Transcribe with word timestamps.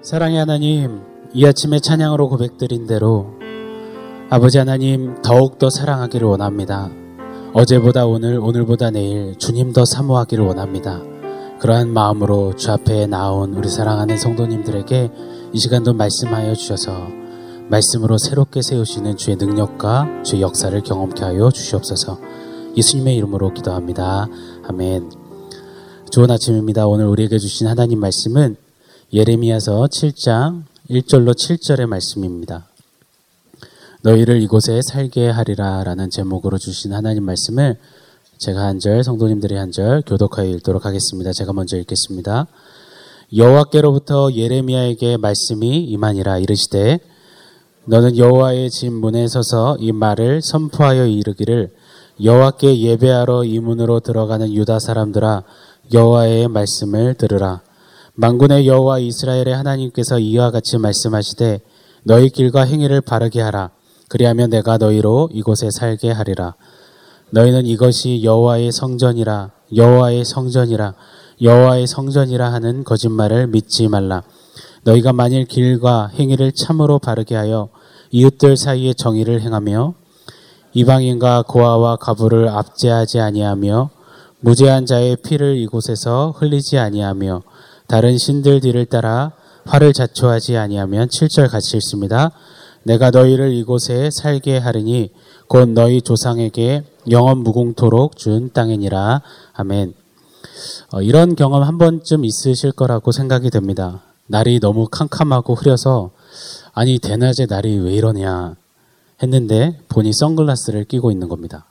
사랑의 0.00 0.38
하나님, 0.38 1.00
이 1.34 1.44
아침에 1.44 1.80
찬양으로 1.80 2.28
고백드린 2.28 2.86
대로 2.86 3.32
아버지 4.30 4.56
하나님 4.56 5.20
더욱더 5.22 5.70
사랑하기를 5.70 6.26
원합니다. 6.26 6.88
어제보다 7.52 8.06
오늘, 8.06 8.38
오늘보다 8.38 8.90
내일 8.90 9.36
주님 9.38 9.72
더 9.72 9.84
사모하기를 9.84 10.46
원합니다. 10.46 11.02
그러한 11.58 11.92
마음으로 11.92 12.54
주 12.54 12.70
앞에 12.70 13.06
나온 13.06 13.54
우리 13.54 13.68
사랑하는 13.68 14.18
성도님들에게 14.18 15.10
이 15.52 15.58
시간도 15.58 15.94
말씀하여 15.94 16.54
주셔서 16.54 17.08
말씀으로 17.68 18.18
새롭게 18.18 18.62
세우시는 18.62 19.16
주의 19.16 19.36
능력과 19.36 20.22
주의 20.22 20.40
역사를 20.42 20.80
경험케 20.80 21.24
하여 21.24 21.50
주시옵소서 21.50 22.18
예수님의 22.76 23.16
이름으로 23.16 23.52
기도합니다. 23.52 24.28
아멘. 24.68 25.10
좋은 26.12 26.30
아침입니다. 26.30 26.86
오늘 26.86 27.06
우리에게 27.06 27.38
주신 27.38 27.66
하나님 27.66 27.98
말씀은 27.98 28.67
예레미야서 29.10 29.86
7장 29.90 30.64
1절로 30.90 31.32
7절의 31.32 31.86
말씀입니다. 31.86 32.66
너희를 34.02 34.42
이곳에 34.42 34.82
살게 34.82 35.30
하리라 35.30 35.82
라는 35.82 36.10
제목으로 36.10 36.58
주신 36.58 36.92
하나님 36.92 37.24
말씀을 37.24 37.78
제가 38.36 38.60
한 38.66 38.78
절, 38.78 39.02
성도님들이 39.02 39.56
한 39.56 39.72
절 39.72 40.02
교독하여 40.02 40.50
읽도록 40.50 40.84
하겠습니다. 40.84 41.32
제가 41.32 41.54
먼저 41.54 41.78
읽겠습니다. 41.78 42.48
여호와께로부터 43.34 44.30
예레미야에게 44.34 45.16
말씀이 45.16 45.84
임하니라 45.84 46.40
이르시되 46.40 46.98
너는 47.86 48.18
여호와의 48.18 48.68
집 48.68 48.92
문에 48.92 49.26
서서 49.26 49.78
이 49.80 49.90
말을 49.90 50.42
선포하여 50.42 51.06
이르기를 51.06 51.74
여호와께 52.22 52.78
예배하러 52.78 53.44
이 53.44 53.58
문으로 53.58 54.00
들어가는 54.00 54.52
유다 54.52 54.80
사람들아 54.80 55.44
여호와의 55.94 56.48
말씀을 56.48 57.14
들으라 57.14 57.62
만군의 58.20 58.66
여호와 58.66 58.98
이스라엘의 58.98 59.54
하나님께서 59.54 60.18
이와 60.18 60.50
같이 60.50 60.76
말씀하시되 60.76 61.60
너희 62.02 62.30
길과 62.30 62.62
행위를 62.62 63.00
바르게 63.00 63.40
하라. 63.40 63.70
그리하면 64.08 64.50
내가 64.50 64.76
너희로 64.76 65.28
이곳에 65.32 65.70
살게 65.70 66.10
하리라. 66.10 66.56
너희는 67.30 67.66
이것이 67.66 68.24
여호와의 68.24 68.72
성전이라 68.72 69.52
여호와의 69.76 70.24
성전이라 70.24 70.94
여호와의 71.42 71.86
성전이라 71.86 72.52
하는 72.52 72.82
거짓말을 72.82 73.46
믿지 73.46 73.86
말라. 73.86 74.24
너희가 74.82 75.12
만일 75.12 75.44
길과 75.44 76.08
행위를 76.08 76.50
참으로 76.50 76.98
바르게 76.98 77.36
하여 77.36 77.68
이웃들 78.10 78.56
사이에 78.56 78.94
정의를 78.94 79.42
행하며 79.42 79.94
이방인과 80.74 81.44
고아와 81.46 81.94
가부를 81.94 82.48
압제하지 82.48 83.20
아니하며 83.20 83.90
무죄한 84.40 84.86
자의 84.86 85.14
피를 85.14 85.56
이곳에서 85.58 86.34
흘리지 86.36 86.78
아니하며 86.78 87.42
다른 87.88 88.18
신들 88.18 88.60
뒤를 88.60 88.84
따라 88.84 89.32
화를 89.64 89.94
자초하지 89.94 90.58
아니하면 90.58 91.08
7절 91.08 91.50
같이 91.50 91.78
읽습니다. 91.78 92.30
내가 92.82 93.10
너희를 93.10 93.54
이곳에 93.54 94.10
살게 94.12 94.58
하리니 94.58 95.10
곧 95.48 95.70
너희 95.70 96.02
조상에게 96.02 96.84
영원 97.10 97.38
무궁토록 97.38 98.18
준 98.18 98.52
땅이니라. 98.52 99.22
아멘. 99.54 99.94
어, 100.92 101.00
이런 101.00 101.34
경험 101.34 101.62
한 101.62 101.78
번쯤 101.78 102.26
있으실 102.26 102.72
거라고 102.72 103.10
생각이 103.10 103.48
됩니다. 103.48 104.02
날이 104.26 104.60
너무 104.60 104.86
캄캄하고 104.88 105.54
흐려서 105.54 106.10
아니 106.74 106.98
대낮에 106.98 107.46
날이 107.46 107.78
왜 107.78 107.94
이러냐 107.94 108.54
했는데 109.22 109.80
본인 109.88 110.12
선글라스를 110.12 110.84
끼고 110.84 111.10
있는 111.10 111.28
겁니다. 111.28 111.64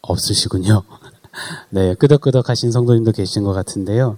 없으시군요. 0.00 0.84
네, 1.68 1.94
끄덕끄덕 1.94 2.48
하신 2.48 2.72
성도님도 2.72 3.12
계신 3.12 3.42
것 3.44 3.52
같은데요. 3.52 4.16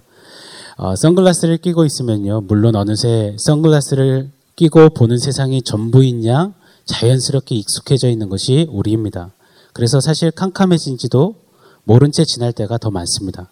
어, 0.81 0.95
선글라스를 0.95 1.57
끼고 1.57 1.83
있으면요. 1.83 2.39
물론 2.47 2.77
어느새 2.77 3.35
선글라스를 3.37 4.31
끼고 4.55 4.91
보는 4.91 5.17
세상이 5.17 5.61
전부인 5.61 6.25
양 6.25 6.53
자연스럽게 6.85 7.53
익숙해져 7.53 8.07
있는 8.07 8.29
것이 8.29 8.65
우리입니다. 8.71 9.31
그래서 9.73 9.99
사실 9.99 10.31
캄캄해진지도 10.31 11.35
모른 11.83 12.13
채 12.13 12.23
지날 12.23 12.53
때가 12.53 12.77
더 12.77 12.91
많습니다. 12.91 13.51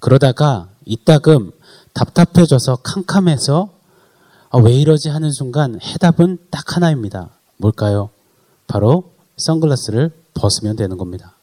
그러다가 0.00 0.68
이따금 0.84 1.52
답답해져서 1.94 2.76
캄캄해서 2.82 3.70
아, 4.50 4.58
왜 4.58 4.74
이러지 4.74 5.08
하는 5.08 5.32
순간 5.32 5.80
해답은 5.80 6.36
딱 6.50 6.76
하나입니다. 6.76 7.30
뭘까요? 7.56 8.10
바로 8.66 9.04
선글라스를 9.38 10.10
벗으면 10.34 10.76
되는 10.76 10.98
겁니다. 10.98 11.37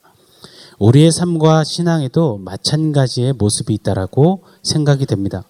우리의 0.80 1.12
삶과 1.12 1.64
신앙에도 1.64 2.38
마찬가지의 2.38 3.34
모습이 3.34 3.74
있다라고 3.76 4.44
생각이 4.64 5.06
됩니다. 5.06 5.44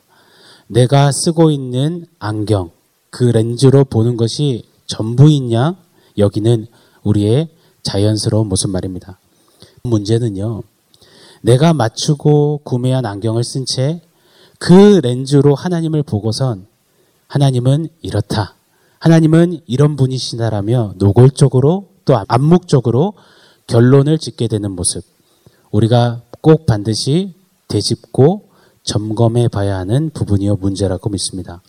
내가 0.68 1.12
쓰고 1.12 1.52
있는 1.52 2.06
안경, 2.20 2.72
그 3.10 3.24
렌즈로 3.24 3.86
보는 3.86 4.18
것이 4.18 4.64
전부인 4.88 5.52
양 5.52 5.78
여기는 6.18 6.68
우리의 7.04 7.50
자연스러운 7.84 8.48
모습 8.48 8.70
말입니다. 8.70 9.20
문제는요. 9.84 10.64
내가 11.42 11.74
맞추고 11.74 12.62
구매한 12.64 13.06
안경을 13.06 13.44
쓴 13.44 13.66
채 13.66 14.02
그 14.60 15.00
렌즈로 15.04 15.56
하나님을 15.56 16.04
보고선 16.04 16.68
하나님은 17.28 17.90
이렇다. 18.02 18.56
하나님은 19.00 19.62
이런 19.68 19.96
분이시다라며 19.96 20.94
노골적으로 20.98 21.90
또 22.06 22.24
암묵적으로 22.28 23.14
결론을 23.68 24.18
짓게 24.18 24.48
되는 24.48 24.72
모습. 24.72 25.04
우리가 25.72 26.22
꼭 26.42 26.66
반드시 26.66 27.34
되짚고 27.68 28.50
점검해 28.84 29.48
봐야 29.48 29.78
하는 29.78 30.12
부분이요 30.14 30.58
문제라고 30.58 31.10
믿습니다. 31.10 31.62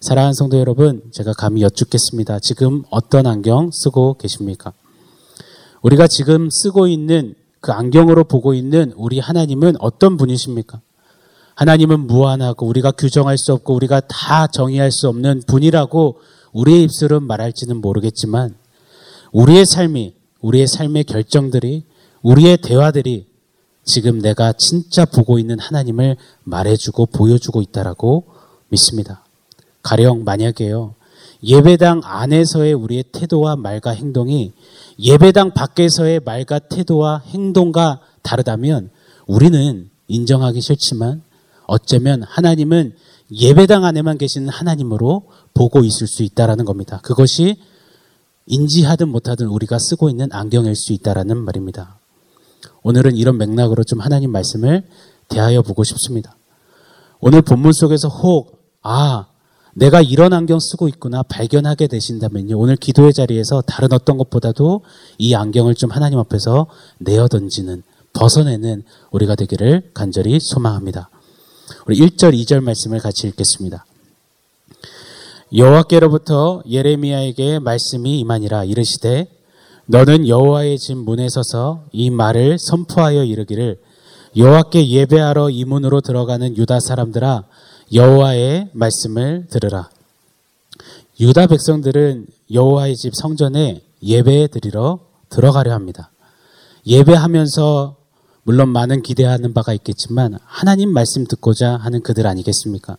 사랑하는 0.00 0.34
성도 0.34 0.58
여러분, 0.58 1.02
제가 1.12 1.32
감히 1.32 1.62
여쭙겠습니다. 1.62 2.38
지금 2.40 2.84
어떤 2.90 3.26
안경 3.26 3.70
쓰고 3.72 4.14
계십니까? 4.14 4.72
우리가 5.82 6.06
지금 6.06 6.48
쓰고 6.50 6.86
있는 6.86 7.34
그 7.60 7.72
안경으로 7.72 8.24
보고 8.24 8.54
있는 8.54 8.92
우리 8.96 9.18
하나님은 9.18 9.76
어떤 9.78 10.16
분이십니까? 10.16 10.80
하나님은 11.54 12.06
무한하고 12.06 12.66
우리가 12.66 12.92
규정할 12.92 13.36
수 13.36 13.52
없고 13.52 13.74
우리가 13.74 14.00
다 14.00 14.46
정의할 14.46 14.90
수 14.90 15.08
없는 15.08 15.42
분이라고 15.46 16.18
우리의 16.52 16.84
입술은 16.84 17.22
말할지는 17.24 17.80
모르겠지만 17.82 18.54
우리의 19.32 19.66
삶이, 19.66 20.14
우리의 20.40 20.66
삶의 20.66 21.04
결정들이, 21.04 21.84
우리의 22.22 22.56
대화들이 22.58 23.26
지금 23.84 24.20
내가 24.20 24.52
진짜 24.52 25.04
보고 25.04 25.38
있는 25.38 25.58
하나님을 25.58 26.16
말해주고 26.44 27.06
보여주고 27.06 27.62
있다라고 27.62 28.24
믿습니다. 28.68 29.24
가령 29.82 30.24
만약에요. 30.24 30.94
예배당 31.42 32.02
안에서의 32.04 32.74
우리의 32.74 33.04
태도와 33.12 33.56
말과 33.56 33.90
행동이 33.90 34.52
예배당 34.98 35.52
밖에서의 35.54 36.20
말과 36.24 36.58
태도와 36.58 37.22
행동과 37.26 38.00
다르다면 38.22 38.90
우리는 39.26 39.88
인정하기 40.08 40.60
싫지만 40.60 41.22
어쩌면 41.66 42.22
하나님은 42.24 42.94
예배당 43.32 43.84
안에만 43.84 44.18
계시는 44.18 44.48
하나님으로 44.48 45.28
보고 45.54 45.84
있을 45.84 46.06
수 46.06 46.22
있다라는 46.22 46.64
겁니다. 46.64 47.00
그것이 47.02 47.56
인지하든 48.46 49.08
못하든 49.08 49.46
우리가 49.46 49.78
쓰고 49.78 50.10
있는 50.10 50.28
안경일 50.32 50.74
수 50.74 50.92
있다라는 50.92 51.36
말입니다. 51.38 51.99
오늘은 52.82 53.16
이런 53.16 53.38
맥락으로 53.38 53.84
좀 53.84 54.00
하나님 54.00 54.32
말씀을 54.32 54.84
대하여 55.28 55.62
보고 55.62 55.84
싶습니다. 55.84 56.36
오늘 57.20 57.42
본문 57.42 57.72
속에서 57.72 58.08
혹, 58.08 58.58
아, 58.82 59.26
내가 59.74 60.00
이런 60.00 60.32
안경 60.32 60.58
쓰고 60.58 60.88
있구나 60.88 61.22
발견하게 61.22 61.86
되신다면요. 61.86 62.58
오늘 62.58 62.76
기도의 62.76 63.12
자리에서 63.12 63.62
다른 63.62 63.92
어떤 63.92 64.18
것보다도 64.18 64.82
이 65.18 65.34
안경을 65.34 65.74
좀 65.74 65.90
하나님 65.90 66.18
앞에서 66.18 66.66
내어 66.98 67.28
던지는, 67.28 67.82
벗어내는 68.12 68.82
우리가 69.12 69.36
되기를 69.36 69.90
간절히 69.94 70.40
소망합니다. 70.40 71.10
우리 71.86 71.98
1절, 71.98 72.34
2절 72.34 72.60
말씀을 72.62 72.98
같이 72.98 73.28
읽겠습니다. 73.28 73.84
여호와께로부터 75.54 76.62
예레미야에게 76.68 77.58
말씀이 77.58 78.20
임하니라 78.20 78.64
이르시되 78.64 79.28
너는 79.90 80.28
여호와의 80.28 80.78
집 80.78 80.98
문에 80.98 81.28
서서 81.28 81.86
이 81.90 82.10
말을 82.10 82.60
선포하여 82.60 83.24
이르기를 83.24 83.80
여호와께 84.36 84.88
예배하러 84.88 85.50
이 85.50 85.64
문으로 85.64 86.00
들어가는 86.00 86.56
유다 86.56 86.78
사람들아 86.78 87.42
여호와의 87.92 88.70
말씀을 88.72 89.48
들으라. 89.50 89.90
유다 91.18 91.48
백성들은 91.48 92.28
여호와의 92.52 92.94
집 92.94 93.16
성전에 93.16 93.82
예배 94.00 94.46
드리러 94.52 95.00
들어가려 95.28 95.72
합니다. 95.72 96.12
예배하면서 96.86 97.96
물론 98.44 98.68
많은 98.68 99.02
기대하는 99.02 99.52
바가 99.52 99.72
있겠지만 99.72 100.38
하나님 100.44 100.92
말씀 100.92 101.26
듣고자 101.26 101.76
하는 101.76 102.00
그들 102.02 102.28
아니겠습니까? 102.28 102.96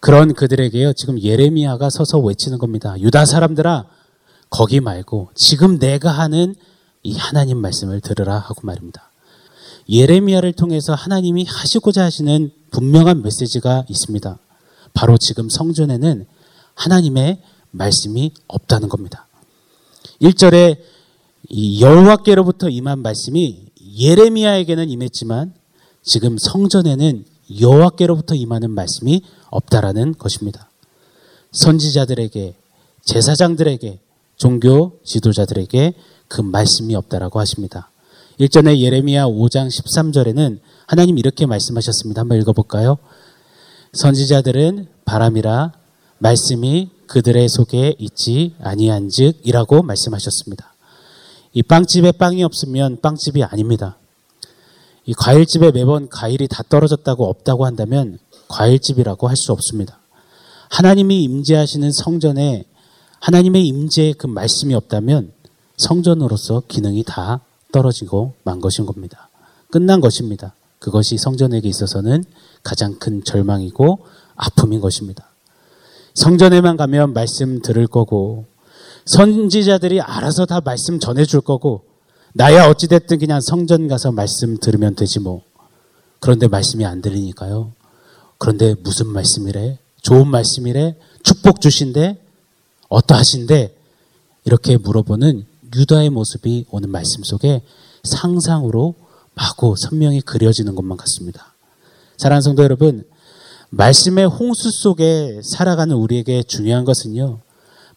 그런 0.00 0.34
그들에게요 0.34 0.94
지금 0.94 1.20
예레미야가 1.20 1.90
서서 1.90 2.18
외치는 2.18 2.58
겁니다. 2.58 2.98
유다 2.98 3.24
사람들아 3.24 3.86
거기 4.52 4.80
말고 4.80 5.30
지금 5.34 5.78
내가 5.78 6.10
하는 6.10 6.54
이 7.02 7.16
하나님 7.16 7.56
말씀을 7.56 8.02
들으라 8.02 8.38
하고 8.38 8.60
말입니다. 8.64 9.10
예레미야를 9.88 10.52
통해서 10.52 10.94
하나님이 10.94 11.46
하시고자 11.46 12.04
하시는 12.04 12.52
분명한 12.70 13.22
메시지가 13.22 13.86
있습니다. 13.88 14.38
바로 14.92 15.16
지금 15.16 15.48
성전에는 15.48 16.26
하나님의 16.74 17.40
말씀이 17.70 18.32
없다는 18.46 18.90
겁니다. 18.90 19.26
1절에 20.20 20.76
여호와께로부터 21.80 22.68
임한 22.68 22.98
말씀이 22.98 23.58
예레미야에게는 23.98 24.90
임했지만 24.90 25.54
지금 26.02 26.36
성전에는 26.36 27.24
여호와께로부터 27.58 28.34
임하는 28.34 28.70
말씀이 28.70 29.22
없다라는 29.48 30.14
것입니다. 30.18 30.68
선지자들에게 31.52 32.54
제사장들에게 33.02 33.98
종교 34.36 34.98
지도자들에게 35.04 35.94
그 36.28 36.40
말씀이 36.40 36.94
없다라고 36.94 37.38
하십니다. 37.40 37.90
일전에 38.38 38.80
예레미야 38.80 39.26
5장 39.26 39.68
13절에는 39.68 40.58
하나님 40.86 41.18
이렇게 41.18 41.46
말씀하셨습니다. 41.46 42.22
한번 42.22 42.40
읽어볼까요? 42.40 42.98
선지자들은 43.92 44.88
바람이라 45.04 45.72
말씀이 46.18 46.90
그들의 47.06 47.48
속에 47.48 47.94
있지 47.98 48.54
아니한즉이라고 48.60 49.82
말씀하셨습니다. 49.82 50.72
이 51.52 51.62
빵집에 51.62 52.12
빵이 52.12 52.42
없으면 52.42 53.00
빵집이 53.02 53.42
아닙니다. 53.44 53.98
이 55.04 55.12
과일집에 55.14 55.72
매번 55.72 56.08
과일이 56.08 56.48
다 56.48 56.62
떨어졌다고 56.68 57.28
없다고 57.28 57.66
한다면 57.66 58.18
과일집이라고 58.48 59.28
할 59.28 59.36
수 59.36 59.52
없습니다. 59.52 59.98
하나님이 60.70 61.22
임재하시는 61.24 61.92
성전에 61.92 62.64
하나님의 63.22 63.64
임재의 63.68 64.14
그 64.14 64.26
말씀이 64.26 64.74
없다면 64.74 65.32
성전으로서 65.76 66.64
기능이 66.66 67.04
다 67.04 67.40
떨어지고 67.70 68.34
만 68.42 68.60
것인 68.60 68.84
겁니다. 68.84 69.28
끝난 69.70 70.00
것입니다. 70.00 70.54
그것이 70.80 71.18
성전에게 71.18 71.68
있어서는 71.68 72.24
가장 72.64 72.98
큰 72.98 73.22
절망이고 73.22 74.00
아픔인 74.34 74.80
것입니다. 74.80 75.30
성전에만 76.14 76.76
가면 76.76 77.12
말씀 77.12 77.62
들을 77.62 77.86
거고 77.86 78.44
선지자들이 79.04 80.00
알아서 80.00 80.44
다 80.44 80.60
말씀 80.60 80.98
전해줄 80.98 81.42
거고 81.42 81.84
나야 82.34 82.68
어찌됐든 82.68 83.20
그냥 83.20 83.40
성전 83.40 83.86
가서 83.86 84.10
말씀 84.10 84.56
들으면 84.56 84.96
되지 84.96 85.20
뭐. 85.20 85.42
그런데 86.18 86.48
말씀이 86.48 86.84
안 86.84 87.00
들리니까요. 87.00 87.70
그런데 88.38 88.74
무슨 88.82 89.06
말씀이래? 89.06 89.78
좋은 90.02 90.26
말씀이래? 90.26 90.96
축복 91.22 91.60
주신데? 91.60 92.18
어떠하신데? 92.92 93.74
이렇게 94.44 94.76
물어보는 94.76 95.46
유다의 95.74 96.10
모습이 96.10 96.66
오는 96.70 96.90
말씀 96.90 97.22
속에 97.22 97.62
상상으로 98.04 98.94
마구 99.34 99.74
선명히 99.78 100.20
그려지는 100.20 100.74
것만 100.74 100.98
같습니다. 100.98 101.54
사랑하는 102.18 102.42
성도 102.42 102.62
여러분, 102.62 103.04
말씀의 103.70 104.26
홍수 104.26 104.70
속에 104.70 105.40
살아가는 105.42 105.94
우리에게 105.96 106.42
중요한 106.42 106.84
것은요, 106.84 107.38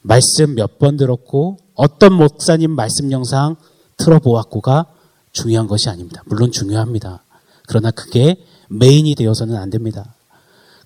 말씀 0.01 0.55
몇 0.55 0.77
번 0.79 0.97
들었고, 0.97 1.57
어떤 1.73 2.13
목사님 2.13 2.71
말씀 2.71 3.11
영상 3.11 3.57
틀어보았고가 3.97 4.85
중요한 5.33 5.67
것이 5.67 5.89
아닙니다. 5.89 6.23
물론 6.25 6.51
중요합니다. 6.51 7.23
그러나 7.67 7.91
그게 7.91 8.37
메인이 8.69 9.13
되어서는 9.15 9.57
안 9.57 9.69
됩니다. 9.69 10.15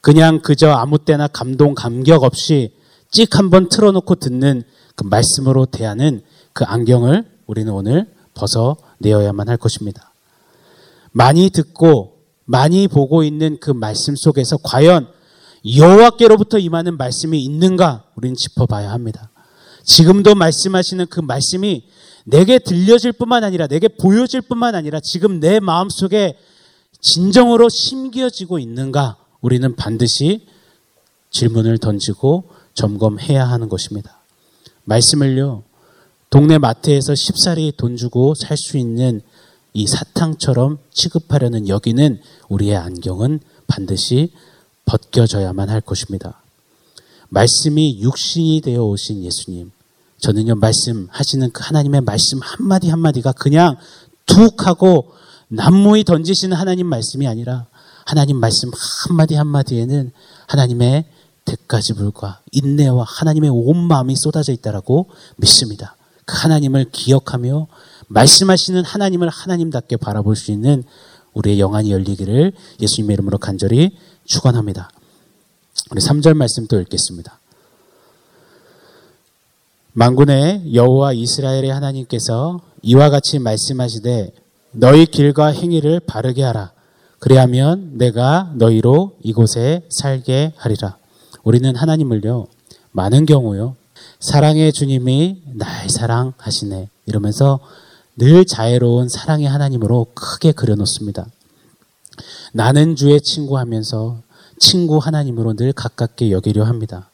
그냥 0.02 0.40
그저 0.42 0.72
아무 0.72 0.98
때나 0.98 1.28
감동, 1.28 1.76
감격 1.76 2.24
없이 2.24 2.74
찍 3.12 3.38
한번 3.38 3.70
틀어놓고 3.70 4.16
듣는 4.16 4.64
그 4.96 5.04
말씀으로 5.04 5.66
대하는 5.66 6.22
그 6.54 6.64
안경을 6.66 7.26
우리는 7.48 7.72
오늘 7.72 8.08
벗어내어야만 8.34 9.50
할 9.50 9.58
것입니다. 9.58 10.14
많이 11.12 11.50
듣고 11.50 12.20
많이 12.46 12.88
보고 12.88 13.24
있는 13.24 13.58
그 13.60 13.72
말씀 13.72 14.16
속에서 14.16 14.58
과연 14.58 15.08
여호와께로부터 15.66 16.58
임하는 16.58 16.98
말씀이 16.98 17.42
있는가 17.44 18.06
우리는 18.16 18.36
짚어봐야 18.36 18.92
합니다. 18.92 19.30
지금도 19.84 20.36
말씀하시는 20.36 21.08
그 21.08 21.20
말씀이 21.20 21.84
내게 22.26 22.60
들려질 22.60 23.14
뿐만 23.14 23.44
아니라 23.44 23.68
내게 23.68 23.88
보여질 23.88 24.42
뿐만 24.42 24.76
아니라 24.76 25.00
지금 25.00 25.40
내 25.40 25.60
마음속에 25.60 26.38
진정으로 27.02 27.70
심겨지고 27.70 28.60
있는가 28.60 29.18
우리는 29.42 29.76
반드시 29.76 30.46
질문을 31.32 31.78
던지고 31.78 32.50
점검해야 32.80 33.44
하는 33.44 33.68
것입니다. 33.68 34.20
말씀을요, 34.86 35.64
동네 36.30 36.58
마트에서 36.58 37.14
쉽사리 37.14 37.74
돈 37.76 37.98
주고 37.98 38.34
살 38.36 38.58
수 38.58 38.78
있는 38.78 39.22
이 39.74 39.86
사탕처럼 39.86 40.78
취급하려는 40.92 41.68
여기는 41.68 42.22
우리의 42.48 42.78
안경은 42.78 43.42
반드시 43.68 44.32
벗겨져야만 44.86 45.70
할 45.70 45.82
것입니다. 45.82 46.42
말씀이 47.28 48.00
육신이 48.02 48.62
되어 48.62 48.84
오신 48.86 49.24
예수님. 49.24 49.72
저는요, 50.20 50.56
말씀하시는 50.56 51.52
그 51.52 51.62
하나님의 51.64 52.02
말씀 52.02 52.40
한마디 52.42 52.90
한마디가 52.90 53.34
그냥 53.34 53.76
툭 54.26 54.66
하고 54.66 55.12
난무히 55.50 56.04
던지시는 56.04 56.56
하나님 56.56 56.88
말씀이 56.88 57.28
아니라 57.28 57.68
하나님 58.06 58.38
말씀 58.38 58.72
한마디 59.08 59.36
한마디에는 59.36 60.12
하나님의 60.48 61.06
대가지불과 61.50 62.42
인내와 62.52 63.04
하나님의 63.08 63.50
온 63.50 63.78
마음이 63.78 64.16
쏟아져 64.16 64.52
있다라고 64.52 65.08
믿습니다. 65.38 65.96
그 66.26 66.36
하나님을 66.38 66.92
기억하며 66.92 67.68
말씀하시는 68.08 68.84
하나님을 68.84 69.30
하나님답게 69.30 69.98
바라볼 69.98 70.36
수 70.36 70.52
있는 70.52 70.84
우리의 71.34 71.60
영안이 71.60 71.92
열리기를 71.92 72.54
예수님의 72.80 73.14
이름으로 73.16 73.38
간절히 73.38 73.98
축원합니다. 74.26 74.90
우리 75.92 76.02
3절 76.02 76.36
말씀 76.36 76.68
또 76.68 76.80
읽겠습니다. 76.82 77.40
만군의 79.94 80.74
여호와 80.74 81.14
이스라엘의 81.14 81.70
하나님께서 81.70 82.62
이와 82.84 83.10
같이 83.10 83.40
말씀하시되 83.40 84.34
너희 84.72 85.08
길과 85.08 85.48
행위를 85.48 86.00
바르게 86.00 86.44
하라. 86.44 86.72
그리하면 87.18 87.98
내가 87.98 88.52
너희로 88.56 89.18
이곳에 89.24 89.84
살게 89.90 90.54
하리라. 90.56 90.99
우리는 91.50 91.76
하나님을요, 91.76 92.46
많은 92.92 93.26
경우요, 93.26 93.76
사랑의 94.20 94.72
주님이 94.72 95.42
날 95.56 95.90
사랑하시네. 95.90 96.90
이러면서 97.08 97.60
늘 98.16 98.46
자애로운 98.46 99.10
사랑의 99.10 99.48
하나님으로 99.48 100.06
크게 100.14 100.52
그려놓습니다. 100.52 101.26
나는 102.54 102.96
주의 102.96 103.20
친구 103.20 103.58
하면서 103.58 104.22
친구 104.60 105.00
하나님으로 105.00 105.56
늘 105.56 105.74
가깝게 105.74 106.30
여기려 106.30 106.66
합니다. 106.66 107.10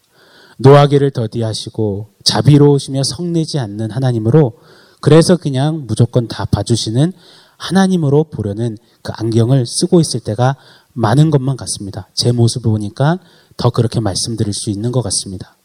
노하기를 0.57 1.11
더디하시고 1.11 2.09
자비로우시며 2.25 3.03
성내지 3.03 3.57
않는 3.59 3.89
하나님으로 3.89 4.57
그래서 4.99 5.37
그냥 5.37 5.85
무조건 5.87 6.27
다 6.27 6.43
봐주시는 6.43 7.13
하나님으로 7.55 8.25
보려는 8.25 8.77
그 9.01 9.13
안경을 9.15 9.65
쓰고 9.65 10.01
있을 10.01 10.19
때가 10.19 10.57
많은 10.91 11.29
것만 11.29 11.55
같습니다. 11.55 12.09
제 12.13 12.33
모습을 12.33 12.71
보니까 12.71 13.19
더 13.57 13.69
그렇게 13.69 13.99
말씀드릴 13.99 14.53
수 14.53 14.69
있는 14.69 14.91
것 14.91 15.01
같습니다. 15.01 15.55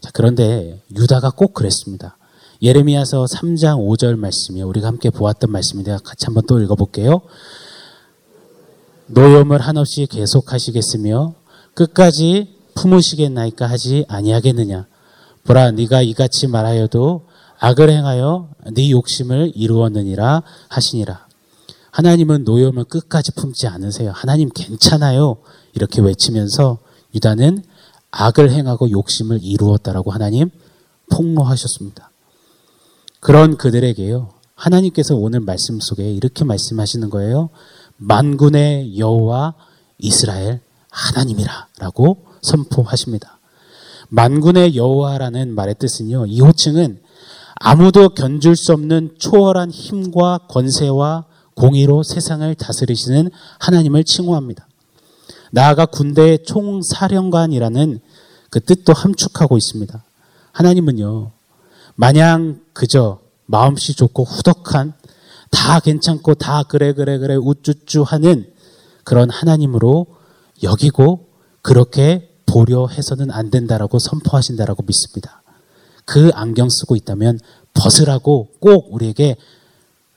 자, 0.00 0.10
그런데 0.12 0.82
유다가 0.96 1.30
꼭 1.30 1.54
그랬습니다. 1.54 2.16
예레미야서 2.60 3.26
3장 3.26 3.78
5절 3.78 4.16
말씀이요. 4.16 4.66
우리가 4.68 4.88
함께 4.88 5.10
보았던 5.10 5.50
말씀인데 5.50 5.96
같이 6.04 6.26
한번 6.26 6.44
또 6.46 6.60
읽어볼게요. 6.60 7.20
노염을 9.06 9.60
한없이 9.60 10.06
계속하시겠으며 10.06 11.34
끝까지 11.74 12.56
품으시겠나이까 12.74 13.66
하지 13.66 14.04
아니하겠느냐. 14.08 14.86
보라 15.44 15.70
네가 15.72 16.02
이같이 16.02 16.46
말하여도 16.46 17.26
악을 17.58 17.90
행하여 17.90 18.50
네 18.72 18.90
욕심을 18.90 19.52
이루었느니라 19.54 20.42
하시니라. 20.68 21.26
하나님은 21.90 22.44
노염을 22.44 22.84
끝까지 22.84 23.32
품지 23.32 23.66
않으세요. 23.66 24.12
하나님 24.14 24.50
괜찮아요. 24.50 25.38
이렇게 25.74 26.00
외치면서 26.00 26.78
유다는 27.14 27.62
악을 28.10 28.50
행하고 28.50 28.90
욕심을 28.90 29.40
이루었다라고 29.42 30.10
하나님 30.10 30.50
폭로하셨습니다. 31.10 32.10
그런 33.20 33.56
그들에게요. 33.56 34.30
하나님께서 34.54 35.14
오늘 35.16 35.40
말씀 35.40 35.80
속에 35.80 36.12
이렇게 36.12 36.44
말씀하시는 36.44 37.10
거예요. 37.10 37.50
만군의 37.96 38.98
여호와 38.98 39.54
이스라엘 39.98 40.60
하나님이라라고 40.90 42.24
선포하십니다. 42.42 43.38
만군의 44.08 44.76
여호와라는 44.76 45.54
말의 45.54 45.76
뜻은요. 45.78 46.26
이 46.26 46.40
호칭은 46.40 47.00
아무도 47.56 48.10
견줄 48.10 48.56
수 48.56 48.72
없는 48.72 49.16
초월한 49.18 49.70
힘과 49.70 50.46
권세와 50.48 51.24
공의로 51.54 52.04
세상을 52.04 52.54
다스리시는 52.54 53.30
하나님을 53.58 54.04
칭호합니다. 54.04 54.67
나아가 55.50 55.86
군대의 55.86 56.44
총사령관이라는 56.44 58.00
그 58.50 58.60
뜻도 58.60 58.92
함축하고 58.92 59.56
있습니다. 59.56 60.04
하나님은요, 60.52 61.30
마냥 61.94 62.60
그저 62.72 63.20
마음씨 63.46 63.94
좋고 63.94 64.24
후덕한 64.24 64.94
다 65.50 65.80
괜찮고 65.80 66.34
다 66.34 66.62
그래 66.62 66.92
그래 66.92 67.18
그래 67.18 67.34
우쭈쭈 67.36 68.02
하는 68.02 68.50
그런 69.04 69.30
하나님으로 69.30 70.06
여기고 70.62 71.26
그렇게 71.62 72.28
고려해서는 72.50 73.30
안 73.30 73.50
된다라고 73.50 73.98
선포하신다라고 73.98 74.82
믿습니다. 74.86 75.42
그 76.04 76.30
안경 76.34 76.68
쓰고 76.70 76.96
있다면 76.96 77.38
벗으라고 77.74 78.48
꼭 78.60 78.92
우리에게 78.92 79.36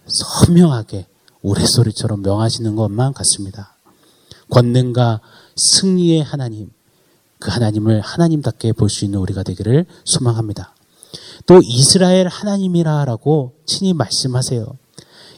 선명하게 0.07 1.07
우레소리처럼 1.41 2.21
명하시는 2.21 2.75
것만 2.75 3.13
같습니다. 3.13 3.70
권능과 4.51 5.21
승리의 5.55 6.23
하나님, 6.23 6.69
그 7.39 7.49
하나님을 7.49 8.01
하나님답게 8.01 8.73
볼 8.73 8.89
수 8.89 9.05
있는 9.05 9.17
우리가 9.19 9.41
되기를 9.41 9.87
소망합니다. 10.05 10.75
또 11.47 11.59
이스라엘 11.63 12.27
하나님이라라고 12.27 13.53
친히 13.65 13.93
말씀하세요. 13.93 14.77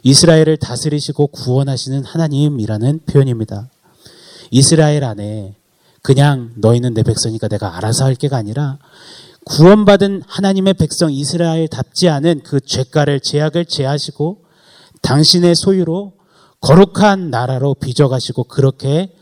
이스라엘을 0.04 0.58
다스리시고 0.58 1.28
구원하시는 1.28 2.04
하나님이라는 2.04 3.00
표현입니다. 3.06 3.70
이스라엘 4.52 5.06
안에 5.06 5.56
그냥 6.02 6.52
너희는 6.58 6.94
내 6.94 7.04
백성이니까 7.04 7.48
내가 7.48 7.78
알아서 7.78 8.04
할 8.04 8.16
게가 8.16 8.36
아니라 8.36 8.80
구원받은 9.46 10.24
하나님의 10.28 10.74
백성 10.74 11.12
이스라엘답지 11.12 12.10
않은 12.10 12.42
그 12.44 12.60
죄가를 12.60 13.22
죄악을 13.22 13.66
제하시고 13.66 14.42
당신의 15.02 15.56
소유로 15.56 16.14
거룩한 16.64 17.30
나라로 17.30 17.74
빚어가시고 17.76 18.46
그렇게 18.46 19.14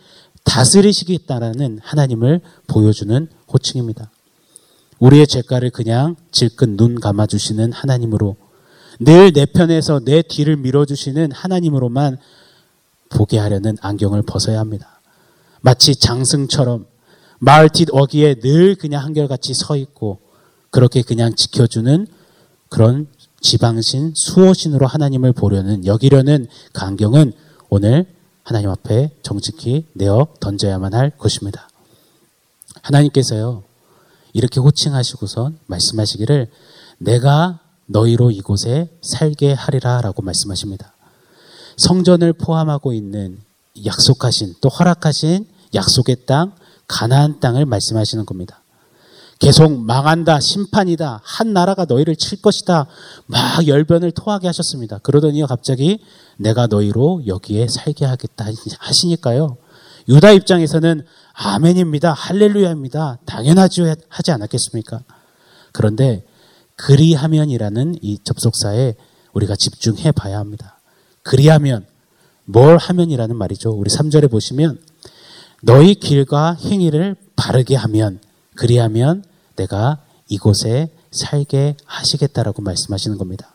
다스리시겠다라는 0.43 1.79
하나님을 1.81 2.41
보여주는 2.67 3.27
호칭입니다. 3.51 4.11
우리의 4.99 5.25
죄가를 5.25 5.71
그냥 5.71 6.15
질끈 6.31 6.77
눈 6.77 6.99
감아주시는 6.99 7.73
하나님으로 7.73 8.35
늘 8.99 9.31
내 9.33 9.47
편에서 9.47 9.99
내 9.99 10.21
뒤를 10.21 10.55
밀어주시는 10.57 11.31
하나님으로만 11.31 12.19
보게 13.09 13.39
하려는 13.39 13.75
안경을 13.81 14.21
벗어야 14.21 14.59
합니다. 14.59 14.99
마치 15.61 15.95
장승처럼 15.95 16.85
마을 17.39 17.69
뒷 17.69 17.87
어귀에 17.91 18.35
늘 18.35 18.75
그냥 18.75 19.03
한결같이 19.03 19.55
서 19.55 19.75
있고 19.75 20.19
그렇게 20.69 21.01
그냥 21.01 21.33
지켜주는 21.35 22.05
그런 22.69 23.07
지방신, 23.41 24.13
수호신으로 24.15 24.87
하나님을 24.87 25.33
보려는 25.33 25.85
여기려는 25.85 26.47
그 26.71 26.81
안경은 26.81 27.33
오늘 27.69 28.05
하나님 28.43 28.69
앞에 28.69 29.11
정직히 29.23 29.85
내어 29.93 30.27
던져야만 30.39 30.93
할 30.93 31.09
것입니다. 31.11 31.69
하나님께서요, 32.81 33.63
이렇게 34.33 34.59
호칭하시고선 34.59 35.59
말씀하시기를 35.65 36.49
내가 36.99 37.59
너희로 37.87 38.31
이곳에 38.31 38.89
살게 39.01 39.53
하리라 39.53 40.01
라고 40.01 40.21
말씀하십니다. 40.21 40.93
성전을 41.77 42.33
포함하고 42.33 42.93
있는 42.93 43.39
약속하신 43.85 44.55
또 44.61 44.69
허락하신 44.69 45.47
약속의 45.73 46.25
땅 46.25 46.53
가나안 46.87 47.39
땅을 47.39 47.65
말씀하시는 47.65 48.25
겁니다. 48.25 48.60
계속 49.41 49.75
망한다, 49.75 50.39
심판이다, 50.39 51.19
한 51.23 51.51
나라가 51.51 51.85
너희를 51.85 52.15
칠 52.15 52.39
것이다, 52.39 52.85
막 53.25 53.67
열변을 53.67 54.11
토하게 54.11 54.45
하셨습니다. 54.45 54.99
그러더니 54.99 55.41
갑자기 55.47 55.99
내가 56.37 56.67
너희로 56.67 57.23
여기에 57.25 57.67
살게 57.67 58.05
하겠다 58.05 58.45
하시니까요. 58.77 59.57
유다 60.09 60.31
입장에서는 60.31 61.03
아멘입니다. 61.33 62.13
할렐루야입니다. 62.13 63.17
당연하죠. 63.25 63.95
하지 64.09 64.31
않았겠습니까? 64.31 65.01
그런데 65.71 66.23
그리하면이라는 66.75 67.97
이 68.01 68.19
접속사에 68.23 68.93
우리가 69.33 69.55
집중해 69.55 70.11
봐야 70.11 70.37
합니다. 70.37 70.79
그리하면, 71.23 71.87
뭘 72.45 72.77
하면이라는 72.77 73.35
말이죠. 73.35 73.71
우리 73.71 73.89
3절에 73.89 74.29
보시면 74.29 74.79
너희 75.63 75.95
길과 75.95 76.53
행위를 76.53 77.15
바르게 77.35 77.75
하면, 77.75 78.19
그리하면 78.55 79.23
내가 79.55 79.99
이곳에 80.27 80.89
살게 81.11 81.75
하시겠다라고 81.85 82.61
말씀하시는 82.61 83.17
겁니다. 83.17 83.53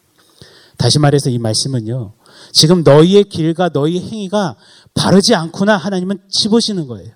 다시 0.76 0.98
말해서 0.98 1.30
이 1.30 1.38
말씀은요, 1.38 2.12
지금 2.52 2.82
너희의 2.82 3.24
길과 3.24 3.70
너희의 3.72 4.02
행위가 4.02 4.56
바르지 4.94 5.34
않구나 5.34 5.76
하나님은 5.76 6.18
치보시는 6.28 6.86
거예요. 6.86 7.12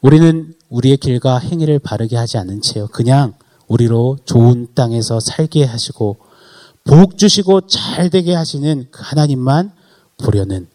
우리는 0.00 0.54
우리의 0.68 0.96
길과 0.96 1.38
행위를 1.38 1.78
바르게 1.78 2.16
하지 2.16 2.36
않은 2.38 2.60
채요. 2.60 2.88
그냥 2.88 3.34
우리로 3.68 4.18
좋은 4.24 4.68
땅에서 4.74 5.20
살게 5.20 5.64
하시고 5.64 6.16
복 6.84 7.16
주시고 7.16 7.66
잘 7.66 8.10
되게 8.10 8.34
하시는 8.34 8.86
그 8.90 9.00
하나님만 9.02 9.72
보려는 10.18 10.68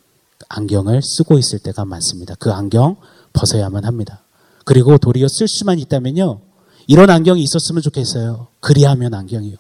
안경을 0.48 1.02
쓰고 1.04 1.38
있을 1.38 1.60
때가 1.60 1.86
많습니다. 1.86 2.36
그 2.40 2.52
안경 2.52 2.96
벗어야만 3.34 3.86
합니다. 3.86 4.24
그리고 4.70 5.00
도리어 5.00 5.28
쓸 5.28 5.48
수만 5.48 5.80
있다면요. 5.80 6.42
이런 6.86 7.10
안경이 7.10 7.42
있었으면 7.42 7.82
좋겠어요. 7.82 8.50
그리하면 8.60 9.16
안경이요. 9.16 9.58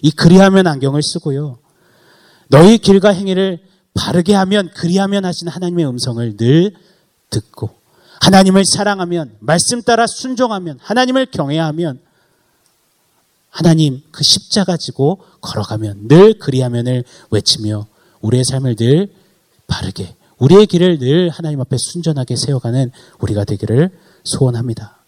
이 0.00 0.10
그리하면 0.12 0.66
안경을 0.66 1.02
쓰고요. 1.02 1.58
너희 2.48 2.78
길과 2.78 3.10
행위를 3.10 3.58
바르게 3.92 4.32
하면 4.32 4.70
그리하면 4.74 5.26
하시는 5.26 5.52
하나님의 5.52 5.86
음성을 5.86 6.38
늘 6.38 6.72
듣고 7.28 7.68
하나님을 8.22 8.64
사랑하면 8.64 9.36
말씀 9.40 9.82
따라 9.82 10.06
순종하면 10.06 10.78
하나님을 10.80 11.26
경외하면 11.26 12.00
하나님 13.50 14.00
그 14.10 14.24
십자가 14.24 14.78
지고 14.78 15.20
걸어가면 15.42 16.08
늘 16.08 16.38
그리하면을 16.38 17.04
외치며 17.30 17.86
우리의 18.22 18.44
삶을 18.44 18.76
늘 18.76 19.12
바르게 19.66 20.16
우리의 20.38 20.66
길을 20.66 20.98
늘 20.98 21.28
하나님 21.28 21.60
앞에 21.60 21.76
순전하게 21.76 22.36
세워가는 22.36 22.90
우리가 23.18 23.44
되기를 23.44 23.90
소원합니다. 24.24 24.98